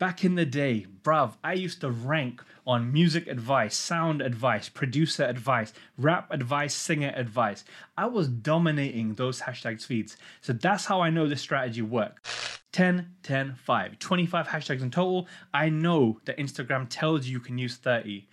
Back 0.00 0.24
in 0.24 0.34
the 0.34 0.44
day, 0.44 0.86
bruv, 1.02 1.34
I 1.44 1.52
used 1.52 1.80
to 1.82 1.90
rank 1.90 2.42
on 2.66 2.92
music 2.92 3.28
advice, 3.28 3.76
sound 3.76 4.22
advice, 4.22 4.68
producer 4.68 5.22
advice, 5.22 5.72
rap 5.96 6.26
advice, 6.32 6.74
singer 6.74 7.12
advice. 7.14 7.64
I 7.96 8.06
was 8.06 8.26
dominating 8.26 9.14
those 9.14 9.42
hashtags 9.42 9.86
feeds. 9.86 10.16
So 10.40 10.52
that's 10.52 10.86
how 10.86 11.00
I 11.00 11.10
know 11.10 11.28
this 11.28 11.42
strategy 11.42 11.82
works. 11.82 12.58
10, 12.72 13.08
10, 13.22 13.54
5. 13.54 13.98
25 14.00 14.48
hashtags 14.48 14.82
in 14.82 14.90
total. 14.90 15.28
I 15.52 15.68
know 15.68 16.20
that 16.24 16.38
Instagram 16.38 16.86
tells 16.88 17.26
you 17.26 17.34
you 17.34 17.40
can 17.40 17.56
use 17.56 17.76
30. 17.76 18.26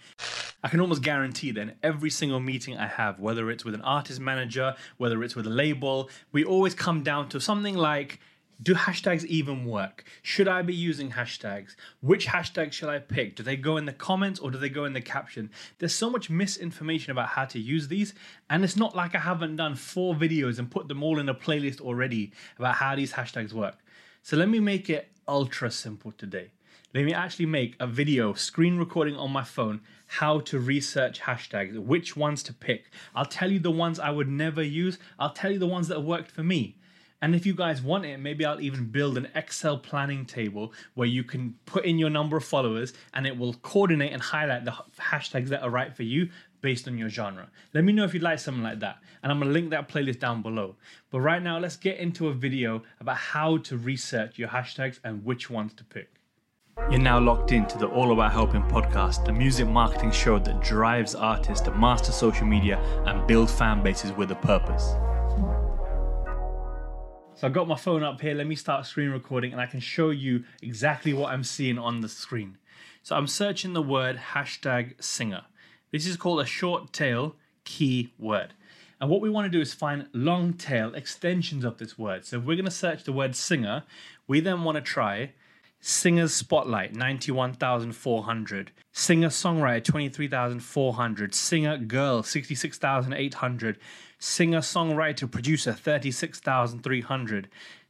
I 0.63 0.67
can 0.67 0.79
almost 0.79 1.03
guarantee 1.03 1.51
that 1.51 1.61
in 1.61 1.75
every 1.83 2.09
single 2.09 2.39
meeting 2.39 2.75
I 2.75 2.87
have, 2.87 3.19
whether 3.19 3.51
it's 3.51 3.63
with 3.63 3.75
an 3.75 3.81
artist 3.81 4.19
manager, 4.19 4.73
whether 4.97 5.23
it's 5.23 5.35
with 5.35 5.45
a 5.45 5.51
label, 5.51 6.09
we 6.31 6.43
always 6.43 6.73
come 6.73 7.03
down 7.03 7.29
to 7.29 7.39
something 7.39 7.77
like 7.77 8.19
do 8.61 8.75
hashtags 8.75 9.25
even 9.25 9.65
work? 9.65 10.03
Should 10.21 10.47
I 10.47 10.61
be 10.61 10.73
using 10.73 11.11
hashtags? 11.11 11.75
Which 12.01 12.27
hashtags 12.27 12.73
should 12.73 12.89
I 12.89 12.99
pick? 12.99 13.35
Do 13.35 13.43
they 13.43 13.55
go 13.55 13.77
in 13.77 13.85
the 13.85 13.93
comments 13.93 14.39
or 14.39 14.51
do 14.51 14.57
they 14.57 14.69
go 14.69 14.85
in 14.85 14.93
the 14.93 15.01
caption? 15.01 15.49
There's 15.79 15.95
so 15.95 16.09
much 16.09 16.29
misinformation 16.29 17.11
about 17.11 17.29
how 17.29 17.45
to 17.45 17.59
use 17.59 17.87
these, 17.87 18.13
and 18.49 18.63
it's 18.63 18.77
not 18.77 18.95
like 18.95 19.15
I 19.15 19.19
haven't 19.19 19.55
done 19.55 19.75
four 19.75 20.13
videos 20.13 20.59
and 20.59 20.69
put 20.69 20.87
them 20.87 21.01
all 21.01 21.19
in 21.19 21.29
a 21.29 21.35
playlist 21.35 21.81
already 21.81 22.31
about 22.59 22.75
how 22.75 22.95
these 22.95 23.13
hashtags 23.13 23.53
work. 23.53 23.77
So 24.21 24.37
let 24.37 24.49
me 24.49 24.59
make 24.59 24.89
it 24.89 25.09
ultra 25.27 25.71
simple 25.71 26.11
today. 26.11 26.51
Let 26.93 27.05
me 27.05 27.13
actually 27.13 27.45
make 27.45 27.77
a 27.79 27.87
video 27.87 28.33
screen 28.33 28.77
recording 28.77 29.15
on 29.15 29.31
my 29.31 29.43
phone 29.43 29.79
how 30.07 30.41
to 30.41 30.59
research 30.59 31.21
hashtags, 31.21 31.79
which 31.79 32.17
ones 32.17 32.43
to 32.43 32.53
pick. 32.53 32.91
I'll 33.15 33.25
tell 33.25 33.49
you 33.49 33.59
the 33.59 33.71
ones 33.71 33.97
I 33.97 34.11
would 34.11 34.27
never 34.27 34.61
use, 34.61 34.99
I'll 35.17 35.31
tell 35.31 35.51
you 35.51 35.59
the 35.59 35.67
ones 35.67 35.87
that 35.87 35.95
have 35.95 36.05
worked 36.05 36.29
for 36.29 36.43
me. 36.43 36.75
And 37.21 37.35
if 37.35 37.45
you 37.45 37.53
guys 37.53 37.81
want 37.81 38.05
it, 38.05 38.17
maybe 38.19 38.45
I'll 38.45 38.61
even 38.61 38.85
build 38.85 39.17
an 39.17 39.27
Excel 39.35 39.77
planning 39.77 40.25
table 40.25 40.73
where 40.95 41.07
you 41.07 41.23
can 41.23 41.55
put 41.65 41.85
in 41.85 41.99
your 41.99 42.09
number 42.09 42.35
of 42.35 42.43
followers 42.43 42.93
and 43.13 43.27
it 43.27 43.37
will 43.37 43.53
coordinate 43.55 44.11
and 44.11 44.21
highlight 44.21 44.65
the 44.65 44.73
hashtags 44.99 45.49
that 45.49 45.61
are 45.61 45.69
right 45.69 45.95
for 45.95 46.03
you 46.03 46.29
based 46.61 46.87
on 46.87 46.97
your 46.97 47.09
genre. 47.09 47.49
Let 47.73 47.83
me 47.83 47.93
know 47.93 48.03
if 48.05 48.13
you'd 48.13 48.23
like 48.23 48.39
something 48.39 48.63
like 48.63 48.79
that. 48.79 48.97
And 49.21 49.31
I'm 49.31 49.39
gonna 49.39 49.51
link 49.51 49.69
that 49.69 49.87
playlist 49.87 50.19
down 50.19 50.41
below. 50.41 50.75
But 51.11 51.21
right 51.21 51.41
now, 51.41 51.59
let's 51.59 51.75
get 51.75 51.99
into 51.99 52.29
a 52.29 52.33
video 52.33 52.81
about 52.99 53.17
how 53.17 53.57
to 53.57 53.77
research 53.77 54.39
your 54.39 54.49
hashtags 54.49 54.99
and 55.03 55.23
which 55.23 55.49
ones 55.49 55.73
to 55.75 55.83
pick. 55.83 56.09
You're 56.89 56.99
now 56.99 57.19
locked 57.19 57.51
into 57.51 57.77
the 57.77 57.87
All 57.87 58.11
About 58.13 58.31
Helping 58.31 58.63
podcast, 58.63 59.25
the 59.25 59.31
music 59.33 59.67
marketing 59.67 60.11
show 60.11 60.39
that 60.39 60.61
drives 60.61 61.13
artists 61.13 61.63
to 61.65 61.71
master 61.71 62.11
social 62.11 62.47
media 62.47 62.79
and 63.05 63.27
build 63.27 63.51
fan 63.51 63.83
bases 63.83 64.11
with 64.13 64.31
a 64.31 64.35
purpose. 64.35 64.95
So 67.41 67.47
I've 67.47 67.53
got 67.53 67.67
my 67.67 67.75
phone 67.75 68.03
up 68.03 68.21
here. 68.21 68.35
Let 68.35 68.45
me 68.45 68.53
start 68.53 68.85
screen 68.85 69.09
recording 69.09 69.51
and 69.51 69.59
I 69.59 69.65
can 69.65 69.79
show 69.79 70.11
you 70.11 70.43
exactly 70.61 71.11
what 71.11 71.33
I'm 71.33 71.43
seeing 71.43 71.79
on 71.79 72.01
the 72.01 72.07
screen. 72.07 72.59
So 73.01 73.15
I'm 73.15 73.25
searching 73.25 73.73
the 73.73 73.81
word 73.81 74.19
hashtag 74.35 75.03
singer. 75.03 75.45
This 75.91 76.05
is 76.05 76.17
called 76.17 76.39
a 76.41 76.45
short 76.45 76.93
tail 76.93 77.35
keyword. 77.63 78.53
And 78.99 79.09
what 79.09 79.21
we 79.21 79.29
want 79.31 79.45
to 79.45 79.49
do 79.49 79.59
is 79.59 79.73
find 79.73 80.05
long 80.13 80.53
tail 80.53 80.93
extensions 80.93 81.65
of 81.65 81.79
this 81.79 81.97
word. 81.97 82.25
So 82.25 82.37
if 82.37 82.43
we're 82.43 82.57
going 82.57 82.65
to 82.65 82.69
search 82.69 83.05
the 83.05 83.11
word 83.11 83.35
singer, 83.35 83.85
we 84.27 84.39
then 84.39 84.63
want 84.63 84.75
to 84.75 84.81
try 84.81 85.31
Singers 85.83 86.31
Spotlight 86.31 86.93
91,400, 86.95 88.71
Singer 88.91 89.29
Songwriter 89.29 89.83
23,400, 89.83 91.33
Singer 91.33 91.77
Girl 91.79 92.21
66,800, 92.21 93.79
Singer 94.19 94.59
Songwriter 94.59 95.31
Producer 95.31 95.73
36,300, 95.73 97.49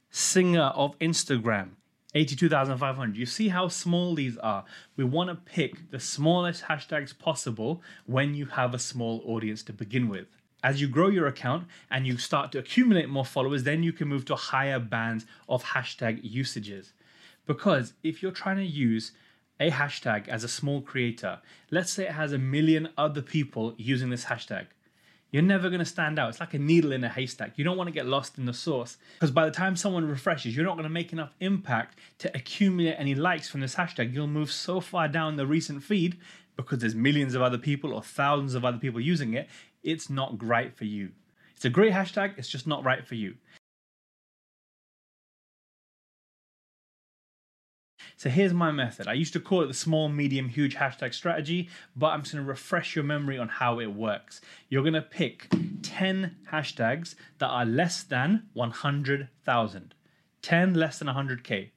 Singer 0.09 0.61
of 0.61 0.98
Instagram 1.00 1.72
82,500. 2.16 3.17
You 3.17 3.25
see 3.25 3.50
how 3.50 3.67
small 3.67 4.16
these 4.16 4.38
are. 4.38 4.64
We 4.95 5.03
want 5.03 5.30
to 5.30 5.36
pick 5.36 5.92
the 5.92 6.00
smallest 6.00 6.64
hashtags 6.64 7.17
possible 7.17 7.81
when 8.05 8.33
you 8.36 8.45
have 8.45 8.73
a 8.73 8.80
small 8.80 9.22
audience 9.26 9.64
to 9.64 9.73
begin 9.73 10.08
with. 10.08 10.28
As 10.64 10.80
you 10.80 10.88
grow 10.88 11.09
your 11.09 11.28
account 11.28 11.67
and 11.89 12.08
you 12.08 12.17
start 12.17 12.54
to 12.54 12.60
accumulate 12.60 13.10
more 13.10 13.26
followers, 13.26 13.64
then 13.64 13.83
you 13.83 13.92
can 13.92 14.08
move 14.08 14.23
to 14.26 14.36
higher 14.36 14.80
bands 14.80 15.26
of 15.49 15.64
hashtag 15.65 16.21
usages. 16.23 16.94
Because 17.45 17.93
if 18.03 18.21
you're 18.21 18.31
trying 18.31 18.57
to 18.57 18.65
use 18.65 19.11
a 19.59 19.69
hashtag 19.69 20.27
as 20.27 20.43
a 20.43 20.47
small 20.47 20.81
creator, 20.81 21.39
let's 21.69 21.91
say 21.91 22.05
it 22.05 22.11
has 22.11 22.33
a 22.33 22.37
million 22.37 22.89
other 22.97 23.21
people 23.21 23.73
using 23.77 24.09
this 24.09 24.25
hashtag, 24.25 24.67
you're 25.31 25.41
never 25.41 25.69
going 25.69 25.79
to 25.79 25.85
stand 25.85 26.19
out. 26.19 26.29
It's 26.29 26.41
like 26.41 26.53
a 26.53 26.59
needle 26.59 26.91
in 26.91 27.03
a 27.03 27.09
haystack. 27.09 27.57
You 27.57 27.63
don't 27.63 27.77
want 27.77 27.87
to 27.87 27.93
get 27.93 28.05
lost 28.05 28.37
in 28.37 28.45
the 28.45 28.53
source 28.53 28.97
because 29.13 29.31
by 29.31 29.45
the 29.45 29.52
time 29.52 29.75
someone 29.75 30.05
refreshes, 30.07 30.55
you're 30.55 30.65
not 30.65 30.73
going 30.73 30.83
to 30.83 30.89
make 30.89 31.13
enough 31.13 31.33
impact 31.39 31.97
to 32.19 32.35
accumulate 32.35 32.95
any 32.95 33.15
likes 33.15 33.49
from 33.49 33.61
this 33.61 33.75
hashtag. 33.75 34.13
You'll 34.13 34.27
move 34.27 34.52
so 34.52 34.81
far 34.81 35.08
down 35.08 35.37
the 35.37 35.47
recent 35.47 35.83
feed 35.83 36.17
because 36.58 36.79
there's 36.79 36.95
millions 36.95 37.33
of 37.33 37.41
other 37.41 37.58
people 37.58 37.93
or 37.93 38.03
thousands 38.03 38.55
of 38.55 38.65
other 38.65 38.77
people 38.77 38.99
using 38.99 39.33
it. 39.33 39.47
It's 39.83 40.09
not 40.09 40.37
great 40.37 40.75
for 40.75 40.85
you. 40.85 41.11
It's 41.55 41.65
a 41.65 41.69
great 41.69 41.93
hashtag, 41.93 42.37
it's 42.37 42.49
just 42.49 42.67
not 42.67 42.83
right 42.83 43.08
for 43.08 43.15
you. 43.15 43.35
So 48.21 48.30
here's 48.30 48.54
my 48.54 48.70
method. 48.70 49.08
I 49.08 49.14
used 49.14 49.33
to 49.33 49.39
call 49.39 49.64
it 49.64 49.65
the 49.65 49.73
small, 49.73 50.08
medium, 50.08 50.48
huge 50.48 50.76
hashtag 50.76 51.15
strategy, 51.15 51.70
but 51.95 52.09
I'm 52.09 52.21
just 52.21 52.36
to 52.36 52.43
refresh 52.43 52.95
your 52.95 53.04
memory 53.04 53.39
on 53.39 53.48
how 53.48 53.80
it 53.80 53.87
works. 53.87 54.42
You're 54.70 54.83
to 54.93 55.02
pick 55.02 55.48
10 55.82 56.36
hashtags 56.52 57.15
that 57.39 57.48
are 57.48 57.65
less 57.65 58.04
than 58.04 58.43
100,000, 58.54 59.95
10 60.39 60.73
less 60.76 60.99
than 60.99 61.08
100K. 61.08 61.71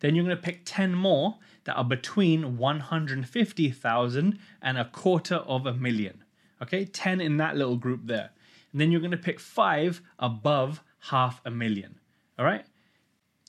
Then 0.00 0.14
you're 0.14 0.28
to 0.28 0.42
pick 0.42 0.66
10 0.66 0.94
more 0.94 1.38
that 1.64 1.76
are 1.76 1.84
between 1.84 2.58
150,000 2.58 4.38
and 4.60 4.76
a 4.76 4.84
quarter 4.84 5.36
of 5.36 5.64
a 5.64 5.72
million. 5.72 6.24
Okay, 6.60 6.84
10 6.84 7.22
in 7.22 7.38
that 7.38 7.56
little 7.56 7.78
group 7.78 8.02
there. 8.04 8.32
And 8.72 8.82
then 8.82 8.92
you're 8.92 9.00
to 9.12 9.16
pick 9.16 9.40
five 9.40 10.02
above 10.18 10.82
half 11.04 11.40
a 11.46 11.50
million. 11.50 11.98
All 12.38 12.44
right, 12.44 12.66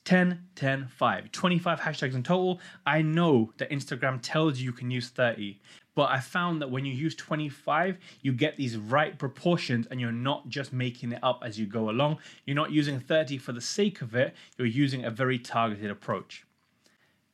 10, 0.04 0.48
10, 0.56 0.88
5. 0.88 1.32
25 1.32 1.80
hashtags 1.80 2.14
in 2.14 2.22
total. 2.22 2.60
I 2.84 3.02
know 3.02 3.52
that 3.58 3.70
Instagram 3.70 4.18
tells 4.20 4.58
you 4.58 4.64
you 4.64 4.72
can 4.72 4.90
use 4.90 5.08
30, 5.08 5.60
but 5.94 6.10
I 6.10 6.20
found 6.20 6.60
that 6.60 6.70
when 6.70 6.84
you 6.84 6.92
use 6.92 7.14
25, 7.14 7.98
you 8.20 8.32
get 8.32 8.56
these 8.56 8.76
right 8.76 9.18
proportions 9.18 9.86
and 9.90 10.00
you're 10.00 10.10
not 10.10 10.48
just 10.48 10.72
making 10.72 11.12
it 11.12 11.22
up 11.22 11.42
as 11.44 11.58
you 11.58 11.66
go 11.66 11.90
along. 11.90 12.18
You're 12.46 12.56
not 12.56 12.72
using 12.72 12.98
30 12.98 13.38
for 13.38 13.52
the 13.52 13.60
sake 13.60 14.02
of 14.02 14.14
it, 14.14 14.34
you're 14.56 14.66
using 14.66 15.04
a 15.04 15.10
very 15.10 15.38
targeted 15.38 15.90
approach. 15.90 16.44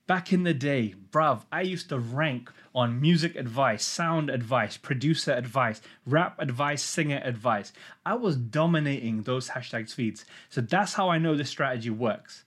Back 0.07 0.33
in 0.33 0.43
the 0.43 0.55
day, 0.55 0.95
bruv, 1.11 1.43
I 1.53 1.61
used 1.61 1.91
to 1.91 1.99
rank 1.99 2.51
on 2.75 2.99
music 2.99 3.37
advice, 3.37 3.85
sound 3.85 4.31
advice, 4.31 4.79
producer 4.79 5.33
advice, 5.33 5.83
rap 6.07 6.37
advice, 6.39 6.83
singer 6.83 7.21
advice. 7.23 7.75
I 8.07 8.15
was 8.15 8.37
dominating 8.37 9.23
those 9.23 9.51
hashtags 9.51 9.93
feeds. 9.93 10.25
So 10.49 10.63
that's 10.63 10.95
how 10.95 11.11
I 11.11 11.19
know 11.19 11.37
this 11.37 11.51
strategy 11.51 11.91
works. 11.91 12.45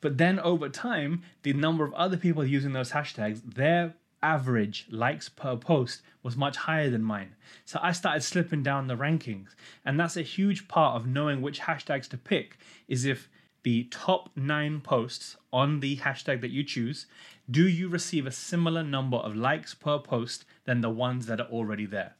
But 0.00 0.18
then 0.18 0.40
over 0.40 0.68
time, 0.68 1.22
the 1.42 1.52
number 1.52 1.84
of 1.84 1.92
other 1.94 2.16
people 2.16 2.44
using 2.44 2.72
those 2.72 2.92
hashtags, 2.92 3.42
their 3.54 3.94
average 4.22 4.86
likes 4.90 5.28
per 5.28 5.56
post 5.56 6.02
was 6.22 6.36
much 6.36 6.56
higher 6.56 6.90
than 6.90 7.02
mine. 7.02 7.34
So 7.64 7.78
I 7.82 7.92
started 7.92 8.22
slipping 8.22 8.62
down 8.62 8.86
the 8.86 8.96
rankings. 8.96 9.54
And 9.84 9.98
that's 9.98 10.16
a 10.16 10.22
huge 10.22 10.68
part 10.68 10.96
of 10.96 11.06
knowing 11.06 11.40
which 11.40 11.60
hashtags 11.60 12.08
to 12.10 12.18
pick 12.18 12.58
is 12.88 13.04
if 13.04 13.28
the 13.62 13.84
top 13.84 14.30
9 14.36 14.80
posts 14.80 15.36
on 15.52 15.80
the 15.80 15.98
hashtag 15.98 16.40
that 16.40 16.50
you 16.50 16.64
choose, 16.64 17.06
do 17.50 17.68
you 17.68 17.88
receive 17.88 18.26
a 18.26 18.32
similar 18.32 18.82
number 18.82 19.18
of 19.18 19.36
likes 19.36 19.74
per 19.74 19.98
post 19.98 20.44
than 20.64 20.80
the 20.80 20.90
ones 20.90 21.26
that 21.26 21.40
are 21.40 21.48
already 21.48 21.86
there? 21.86 22.14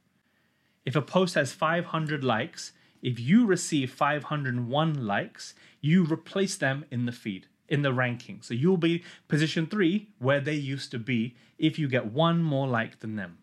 If 0.84 0.96
a 0.96 1.02
post 1.02 1.34
has 1.34 1.52
500 1.52 2.24
likes, 2.24 2.72
if 3.02 3.18
you 3.18 3.46
receive 3.46 3.90
501 3.90 5.06
likes, 5.06 5.54
you 5.80 6.04
replace 6.04 6.56
them 6.56 6.84
in 6.90 7.06
the 7.06 7.12
feed 7.12 7.46
in 7.70 7.82
the 7.82 7.92
ranking. 7.92 8.40
So 8.42 8.52
you'll 8.52 8.76
be 8.76 9.04
position 9.28 9.66
three 9.66 10.08
where 10.18 10.40
they 10.40 10.54
used 10.54 10.90
to 10.90 10.98
be 10.98 11.36
if 11.56 11.78
you 11.78 11.88
get 11.88 12.12
one 12.12 12.42
more 12.42 12.66
like 12.66 12.98
than 12.98 13.16
them. 13.16 13.38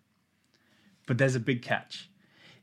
But 1.07 1.17
there's 1.17 1.35
a 1.35 1.39
big 1.39 1.61
catch. 1.61 2.09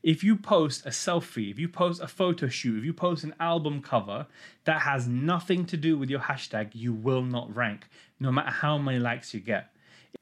If 0.03 0.23
you 0.23 0.35
post 0.35 0.85
a 0.85 0.89
selfie, 0.89 1.49
if 1.49 1.57
you 1.57 1.67
post 1.67 1.99
a 1.99 2.07
photo 2.07 2.47
shoot, 2.47 2.77
if 2.77 2.85
you 2.85 2.93
post 2.93 3.23
an 3.23 3.33
album 3.39 3.81
cover 3.81 4.27
that 4.65 4.83
has 4.83 5.07
nothing 5.07 5.65
to 5.65 5.77
do 5.77 5.97
with 5.97 6.11
your 6.11 6.19
hashtag, 6.19 6.69
you 6.73 6.93
will 6.93 7.23
not 7.23 7.53
rank, 7.55 7.87
no 8.19 8.31
matter 8.31 8.51
how 8.51 8.77
many 8.77 8.99
likes 8.99 9.33
you 9.33 9.39
get. 9.39 9.73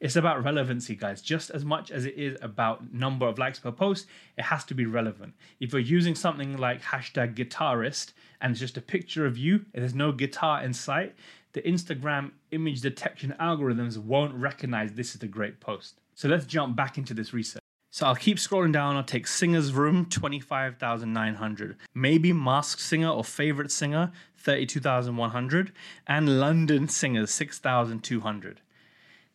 It's 0.03 0.17
about 0.17 0.44
relevancy, 0.44 0.97
guys. 0.97 1.21
Just 1.21 1.50
as 1.51 1.63
much 1.63 1.89
as 1.89 2.03
it 2.03 2.15
is 2.17 2.38
about 2.41 2.94
number 2.94 3.25
of 3.25 3.39
likes 3.39 3.57
per 3.57 3.71
post, 3.71 4.05
it 4.38 4.44
has 4.44 4.65
to 4.65 4.75
be 4.75 4.85
relevant. 4.85 5.33
If 5.61 5.71
you're 5.71 5.79
using 5.79 6.13
something 6.13 6.57
like 6.57 6.81
hashtag 6.81 7.35
guitarist 7.35 8.11
and 8.41 8.51
it's 8.51 8.59
just 8.59 8.75
a 8.75 8.81
picture 8.81 9.25
of 9.25 9.38
you 9.38 9.63
and 9.73 9.81
there's 9.81 9.95
no 9.95 10.11
guitar 10.11 10.61
in 10.61 10.73
sight, 10.73 11.15
the 11.53 11.61
Instagram 11.61 12.31
image 12.51 12.81
detection 12.81 13.33
algorithms 13.39 13.97
won't 13.97 14.33
recognize 14.33 14.91
this 14.91 15.15
is 15.15 15.23
a 15.23 15.27
great 15.27 15.61
post. 15.61 16.01
So 16.15 16.27
let's 16.27 16.45
jump 16.45 16.75
back 16.75 16.97
into 16.97 17.13
this 17.13 17.33
research. 17.33 17.61
So 17.89 18.06
I'll 18.06 18.15
keep 18.15 18.39
scrolling 18.39 18.73
down. 18.73 18.97
I'll 18.97 19.06
take 19.06 19.25
Singer's 19.25 19.71
Room, 19.71 20.06
25,900. 20.07 21.77
Maybe 21.95 22.33
Masked 22.33 22.81
Singer 22.81 23.09
or 23.09 23.23
Favorite 23.23 23.71
Singer, 23.71 24.11
32,100. 24.35 25.71
And 26.06 26.41
London 26.41 26.89
Singers, 26.89 27.31
6,200. 27.31 28.59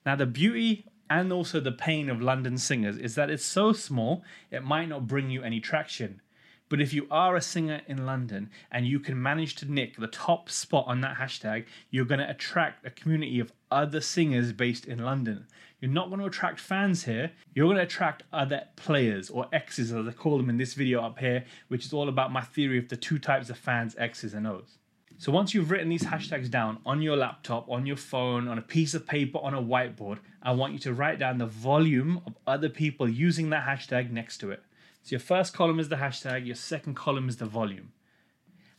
Now, 0.06 0.16
the 0.16 0.26
beauty 0.26 0.86
and 1.10 1.32
also 1.32 1.60
the 1.60 1.72
pain 1.72 2.10
of 2.10 2.20
London 2.20 2.58
singers 2.58 2.98
is 2.98 3.14
that 3.14 3.30
it's 3.30 3.44
so 3.44 3.72
small, 3.72 4.22
it 4.50 4.62
might 4.62 4.88
not 4.88 5.06
bring 5.06 5.30
you 5.30 5.42
any 5.42 5.60
traction. 5.60 6.20
But 6.68 6.82
if 6.82 6.92
you 6.92 7.06
are 7.10 7.34
a 7.34 7.40
singer 7.40 7.80
in 7.86 8.04
London 8.04 8.50
and 8.70 8.86
you 8.86 9.00
can 9.00 9.20
manage 9.20 9.54
to 9.56 9.72
nick 9.72 9.96
the 9.96 10.06
top 10.06 10.50
spot 10.50 10.84
on 10.86 11.00
that 11.00 11.16
hashtag, 11.16 11.64
you're 11.90 12.04
going 12.04 12.20
to 12.20 12.28
attract 12.28 12.86
a 12.86 12.90
community 12.90 13.40
of 13.40 13.52
other 13.70 14.02
singers 14.02 14.52
based 14.52 14.84
in 14.84 14.98
London. 14.98 15.46
You're 15.80 15.90
not 15.90 16.08
going 16.08 16.20
to 16.20 16.26
attract 16.26 16.60
fans 16.60 17.04
here, 17.04 17.32
you're 17.54 17.66
going 17.66 17.76
to 17.76 17.84
attract 17.84 18.24
other 18.32 18.64
players 18.76 19.30
or 19.30 19.46
X's, 19.52 19.92
as 19.92 20.06
I 20.06 20.12
call 20.12 20.36
them 20.36 20.50
in 20.50 20.58
this 20.58 20.74
video 20.74 21.00
up 21.00 21.18
here, 21.18 21.44
which 21.68 21.86
is 21.86 21.92
all 21.92 22.08
about 22.08 22.32
my 22.32 22.42
theory 22.42 22.78
of 22.78 22.88
the 22.88 22.96
two 22.96 23.18
types 23.18 23.48
of 23.48 23.56
fans, 23.56 23.94
X's 23.98 24.34
and 24.34 24.46
O's. 24.46 24.78
So 25.20 25.32
once 25.32 25.52
you've 25.52 25.72
written 25.72 25.88
these 25.88 26.04
hashtags 26.04 26.48
down 26.48 26.78
on 26.86 27.02
your 27.02 27.16
laptop, 27.16 27.68
on 27.68 27.86
your 27.86 27.96
phone, 27.96 28.46
on 28.46 28.56
a 28.56 28.62
piece 28.62 28.94
of 28.94 29.04
paper, 29.04 29.38
on 29.38 29.52
a 29.52 29.60
whiteboard, 29.60 30.20
I 30.40 30.52
want 30.52 30.74
you 30.74 30.78
to 30.80 30.94
write 30.94 31.18
down 31.18 31.38
the 31.38 31.46
volume 31.46 32.22
of 32.24 32.36
other 32.46 32.68
people 32.68 33.08
using 33.08 33.50
that 33.50 33.66
hashtag 33.66 34.12
next 34.12 34.38
to 34.38 34.52
it. 34.52 34.62
So 35.02 35.10
your 35.10 35.20
first 35.20 35.52
column 35.52 35.80
is 35.80 35.88
the 35.88 35.96
hashtag, 35.96 36.46
your 36.46 36.54
second 36.54 36.94
column 36.94 37.28
is 37.28 37.38
the 37.38 37.46
volume. 37.46 37.90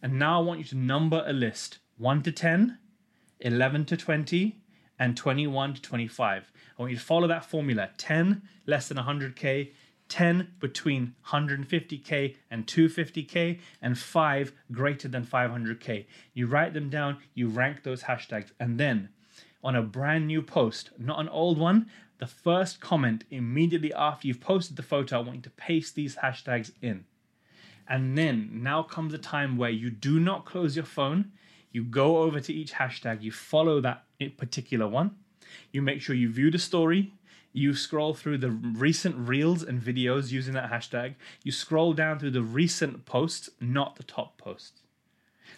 And 0.01 0.17
now 0.17 0.39
I 0.39 0.43
want 0.45 0.59
you 0.59 0.65
to 0.67 0.77
number 0.77 1.25
a 1.27 1.33
list 1.33 1.79
1 1.97 2.23
to 2.23 2.31
10, 2.31 2.77
11 3.41 3.85
to 3.85 3.97
20, 3.97 4.61
and 4.97 5.17
21 5.17 5.73
to 5.73 5.81
25. 5.81 6.51
I 6.55 6.81
want 6.81 6.91
you 6.91 6.97
to 6.97 7.03
follow 7.03 7.27
that 7.27 7.43
formula 7.43 7.89
10 7.97 8.41
less 8.65 8.87
than 8.87 8.97
100k, 8.97 9.73
10 10.09 10.55
between 10.59 11.15
150k 11.27 12.35
and 12.51 12.67
250k, 12.67 13.59
and 13.81 13.97
5 13.97 14.51
greater 14.71 15.07
than 15.07 15.25
500k. 15.25 16.05
You 16.33 16.47
write 16.47 16.73
them 16.73 16.89
down, 16.89 17.17
you 17.33 17.47
rank 17.47 17.83
those 17.83 18.03
hashtags, 18.03 18.51
and 18.59 18.79
then 18.79 19.09
on 19.63 19.75
a 19.75 19.81
brand 19.81 20.27
new 20.27 20.41
post, 20.41 20.91
not 20.97 21.19
an 21.19 21.29
old 21.29 21.57
one, 21.57 21.87
the 22.17 22.27
first 22.27 22.81
comment 22.81 23.23
immediately 23.31 23.93
after 23.93 24.27
you've 24.27 24.41
posted 24.41 24.75
the 24.75 24.83
photo, 24.83 25.17
I 25.17 25.21
want 25.21 25.37
you 25.37 25.41
to 25.43 25.49
paste 25.51 25.95
these 25.95 26.17
hashtags 26.17 26.71
in. 26.81 27.05
And 27.87 28.17
then 28.17 28.49
now 28.53 28.83
comes 28.83 29.13
a 29.13 29.17
time 29.17 29.57
where 29.57 29.69
you 29.69 29.89
do 29.89 30.19
not 30.19 30.45
close 30.45 30.75
your 30.75 30.85
phone. 30.85 31.31
You 31.71 31.83
go 31.83 32.17
over 32.17 32.39
to 32.39 32.53
each 32.53 32.73
hashtag, 32.73 33.21
you 33.21 33.31
follow 33.31 33.79
that 33.81 34.05
particular 34.37 34.87
one, 34.87 35.15
you 35.71 35.81
make 35.81 36.01
sure 36.01 36.15
you 36.15 36.29
view 36.29 36.51
the 36.51 36.59
story, 36.59 37.13
you 37.51 37.73
scroll 37.73 38.13
through 38.13 38.37
the 38.37 38.51
recent 38.51 39.15
reels 39.17 39.63
and 39.63 39.81
videos 39.81 40.31
using 40.31 40.53
that 40.53 40.71
hashtag. 40.71 41.15
You 41.43 41.51
scroll 41.51 41.93
down 41.93 42.19
through 42.19 42.31
the 42.31 42.41
recent 42.41 43.05
posts, 43.05 43.49
not 43.59 43.95
the 43.95 44.03
top 44.03 44.37
posts. 44.37 44.81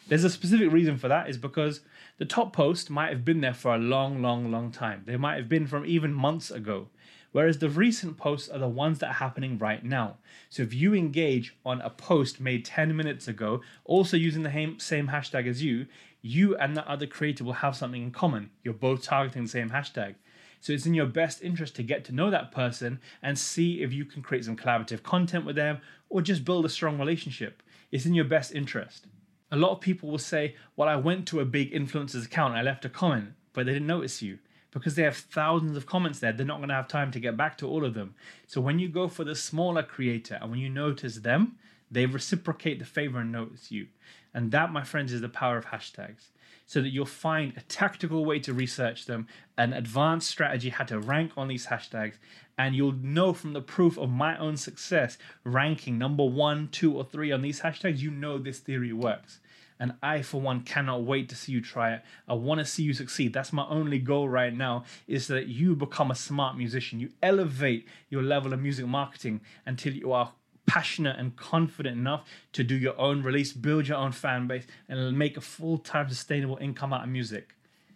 There's 0.07 0.23
a 0.23 0.29
specific 0.29 0.71
reason 0.71 0.97
for 0.97 1.07
that, 1.07 1.29
is 1.29 1.37
because 1.37 1.81
the 2.17 2.25
top 2.25 2.53
post 2.53 2.89
might 2.89 3.09
have 3.09 3.25
been 3.25 3.41
there 3.41 3.53
for 3.53 3.75
a 3.75 3.79
long, 3.79 4.21
long, 4.21 4.51
long 4.51 4.71
time. 4.71 5.03
They 5.05 5.17
might 5.17 5.37
have 5.37 5.49
been 5.49 5.67
from 5.67 5.85
even 5.85 6.13
months 6.13 6.49
ago. 6.49 6.87
Whereas 7.31 7.59
the 7.59 7.69
recent 7.69 8.17
posts 8.17 8.49
are 8.49 8.59
the 8.59 8.67
ones 8.67 8.99
that 8.99 9.07
are 9.07 9.13
happening 9.13 9.57
right 9.57 9.83
now. 9.83 10.17
So 10.49 10.63
if 10.63 10.73
you 10.73 10.93
engage 10.93 11.55
on 11.65 11.79
a 11.81 11.89
post 11.89 12.41
made 12.41 12.65
10 12.65 12.95
minutes 12.95 13.27
ago, 13.27 13.61
also 13.85 14.17
using 14.17 14.43
the 14.43 14.75
same 14.79 15.07
hashtag 15.07 15.47
as 15.47 15.63
you, 15.63 15.87
you 16.21 16.55
and 16.57 16.75
that 16.75 16.87
other 16.87 17.07
creator 17.07 17.43
will 17.43 17.53
have 17.53 17.75
something 17.75 18.03
in 18.03 18.11
common. 18.11 18.51
You're 18.63 18.73
both 18.73 19.03
targeting 19.03 19.43
the 19.43 19.49
same 19.49 19.69
hashtag. 19.69 20.15
So 20.61 20.73
it's 20.73 20.85
in 20.85 20.93
your 20.93 21.07
best 21.07 21.41
interest 21.41 21.75
to 21.75 21.83
get 21.83 22.05
to 22.05 22.11
know 22.11 22.29
that 22.29 22.51
person 22.51 22.99
and 23.21 23.37
see 23.37 23.81
if 23.81 23.91
you 23.91 24.05
can 24.05 24.21
create 24.21 24.45
some 24.45 24.55
collaborative 24.55 25.01
content 25.01 25.43
with 25.43 25.55
them 25.55 25.81
or 26.07 26.21
just 26.21 26.45
build 26.45 26.65
a 26.65 26.69
strong 26.69 26.99
relationship. 26.99 27.63
It's 27.91 28.05
in 28.05 28.13
your 28.13 28.25
best 28.25 28.53
interest. 28.53 29.07
A 29.51 29.57
lot 29.57 29.71
of 29.71 29.81
people 29.81 30.09
will 30.09 30.19
say, 30.19 30.55
Well, 30.75 30.87
I 30.87 30.95
went 30.95 31.27
to 31.27 31.39
a 31.39 31.45
big 31.45 31.73
influencer's 31.73 32.27
account, 32.27 32.53
I 32.53 32.61
left 32.61 32.85
a 32.85 32.89
comment, 32.89 33.33
but 33.53 33.65
they 33.65 33.73
didn't 33.73 33.87
notice 33.87 34.21
you. 34.21 34.37
Because 34.69 34.95
they 34.95 35.03
have 35.03 35.17
thousands 35.17 35.75
of 35.75 35.85
comments 35.85 36.19
there, 36.19 36.31
they're 36.31 36.45
not 36.45 36.59
going 36.59 36.69
to 36.69 36.75
have 36.75 36.87
time 36.87 37.11
to 37.11 37.19
get 37.19 37.35
back 37.35 37.57
to 37.57 37.67
all 37.67 37.83
of 37.83 37.93
them. 37.93 38.15
So 38.47 38.61
when 38.61 38.79
you 38.79 38.87
go 38.87 39.09
for 39.09 39.25
the 39.25 39.35
smaller 39.35 39.83
creator 39.83 40.37
and 40.39 40.49
when 40.49 40.61
you 40.61 40.69
notice 40.69 41.17
them, 41.17 41.57
they 41.89 42.05
reciprocate 42.05 42.79
the 42.79 42.85
favor 42.85 43.19
and 43.19 43.33
notice 43.33 43.69
you. 43.69 43.87
And 44.33 44.51
that, 44.51 44.71
my 44.71 44.83
friends, 44.83 45.11
is 45.11 45.19
the 45.19 45.27
power 45.27 45.57
of 45.57 45.65
hashtags 45.65 46.27
so 46.71 46.81
that 46.81 46.93
you'll 46.93 47.05
find 47.05 47.51
a 47.57 47.61
tactical 47.63 48.23
way 48.23 48.39
to 48.39 48.53
research 48.53 49.05
them, 49.05 49.27
an 49.57 49.73
advanced 49.73 50.29
strategy 50.29 50.69
how 50.69 50.85
to 50.85 50.97
rank 50.97 51.33
on 51.35 51.49
these 51.49 51.65
hashtags, 51.65 52.13
and 52.57 52.73
you'll 52.73 52.93
know 52.93 53.33
from 53.33 53.51
the 53.51 53.59
proof 53.59 53.97
of 53.97 54.09
my 54.09 54.37
own 54.37 54.55
success 54.55 55.17
ranking 55.43 55.97
number 55.97 56.23
one, 56.23 56.69
two, 56.69 56.95
or 56.95 57.03
three 57.03 57.29
on 57.29 57.41
these 57.41 57.59
hashtags, 57.59 57.99
you 57.99 58.09
know 58.09 58.37
this 58.37 58.59
theory 58.59 58.93
works. 58.93 59.41
And 59.81 59.95
I, 60.01 60.21
for 60.21 60.39
one, 60.39 60.61
cannot 60.61 61.03
wait 61.03 61.27
to 61.27 61.35
see 61.35 61.51
you 61.51 61.59
try 61.59 61.91
it. 61.91 62.03
I 62.25 62.35
want 62.35 62.59
to 62.59 62.65
see 62.65 62.83
you 62.83 62.93
succeed. 62.93 63.33
That's 63.33 63.51
my 63.51 63.67
only 63.67 63.99
goal 63.99 64.29
right 64.29 64.55
now 64.55 64.85
is 65.07 65.27
that 65.27 65.47
you 65.47 65.75
become 65.75 66.09
a 66.09 66.15
smart 66.15 66.55
musician. 66.55 67.01
You 67.01 67.09
elevate 67.21 67.85
your 68.09 68.23
level 68.23 68.53
of 68.53 68.61
music 68.61 68.87
marketing 68.87 69.41
until 69.65 69.91
you 69.91 70.13
are 70.13 70.31
passionate 70.71 71.19
and 71.19 71.35
confident 71.35 71.97
enough 71.97 72.23
to 72.53 72.63
do 72.63 72.75
your 72.75 72.97
own 72.97 73.21
release, 73.21 73.51
build 73.51 73.89
your 73.89 73.97
own 73.97 74.13
fan 74.13 74.47
base, 74.47 74.65
and 74.87 75.17
make 75.17 75.35
a 75.35 75.41
full 75.41 75.77
time 75.77 76.07
sustainable 76.07 76.57
income 76.61 76.93
out 76.93 77.03
of 77.03 77.09
music. 77.09 77.55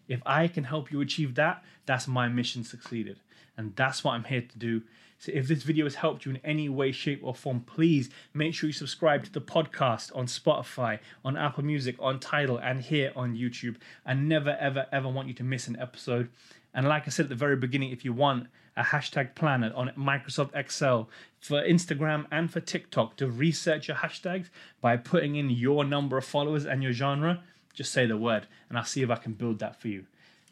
If 0.10 0.22
I 0.26 0.50
can 0.50 0.66
help 0.66 0.92
you 0.92 1.00
achieve 1.00 1.36
that, 1.36 1.64
that's 1.86 2.06
my 2.06 2.28
mission 2.28 2.66
succeeded. 2.66 3.18
And 3.56 3.74
that's 3.78 4.04
what 4.04 4.12
I'm 4.12 4.26
here 4.26 4.42
to 4.42 4.58
do. 4.58 4.82
So 5.20 5.32
if 5.34 5.48
this 5.48 5.64
video 5.64 5.86
has 5.86 5.96
helped 5.96 6.26
you 6.26 6.32
in 6.32 6.42
any 6.44 6.68
way, 6.68 6.92
shape, 6.92 7.22
or 7.24 7.34
form, 7.34 7.62
please 7.62 8.10
make 8.34 8.54
sure 8.54 8.68
you 8.68 8.74
subscribe 8.74 9.24
to 9.24 9.32
the 9.32 9.40
podcast 9.40 10.14
on 10.14 10.26
Spotify, 10.26 11.00
on 11.24 11.38
Apple 11.38 11.64
Music, 11.64 11.96
on 12.00 12.20
Tidal, 12.20 12.58
and 12.58 12.82
here 12.82 13.14
on 13.16 13.38
YouTube. 13.38 13.78
I 14.06 14.16
never, 14.16 14.58
ever, 14.60 14.86
ever 14.92 15.08
want 15.08 15.30
you 15.30 15.34
to 15.36 15.44
miss 15.46 15.70
an 15.70 15.80
episode. 15.80 16.28
And 16.74 16.90
like 16.90 17.08
I 17.08 17.10
said 17.10 17.28
at 17.28 17.30
the 17.30 17.36
very 17.36 17.56
beginning, 17.56 17.92
if 17.92 18.04
you 18.04 18.12
want 18.12 18.48
a 18.78 18.84
hashtag 18.84 19.36
planner 19.36 19.72
on 19.76 19.92
Microsoft 19.98 20.56
Excel 20.56 21.10
for 21.40 21.62
Instagram 21.62 22.26
and 22.32 22.52
for 22.52 22.60
TikTok 22.60 23.16
to 23.18 23.28
research 23.28 23.88
your 23.88 23.98
hashtags 23.98 24.50
by 24.82 24.98
putting 24.98 25.36
in 25.36 25.50
your 25.50 25.84
number 25.84 26.18
of 26.18 26.26
followers 26.26 26.66
and 26.66 26.84
your 26.84 26.92
genre, 26.92 27.44
just 27.74 27.92
say 27.92 28.06
the 28.06 28.18
word 28.18 28.48
and 28.70 28.78
I'll 28.78 28.84
see 28.84 29.02
if 29.02 29.10
I 29.10 29.16
can 29.16 29.34
build 29.34 29.60
that 29.60 29.80
for 29.80 29.88
you. 29.88 30.06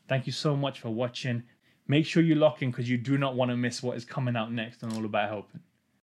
Thank 0.07 0.25
you 0.25 0.33
so 0.33 0.55
much 0.55 0.79
for 0.79 0.89
watching. 0.89 1.43
Make 1.87 2.05
sure 2.05 2.23
you 2.23 2.35
lock 2.35 2.61
in 2.61 2.71
because 2.71 2.89
you 2.89 2.97
do 2.97 3.17
not 3.17 3.35
want 3.35 3.51
to 3.51 3.57
miss 3.57 3.83
what 3.83 3.97
is 3.97 4.05
coming 4.05 4.35
out 4.35 4.51
next 4.51 4.83
on 4.83 4.93
All 4.93 5.05
About 5.05 5.29
Helping. 5.29 5.61